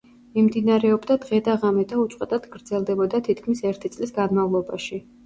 [0.35, 4.99] მიმდინარეობდა დღე და ღამე და უწყვეტად გრძელდებოდა თითქმის ერთი წლის განმავლობაში.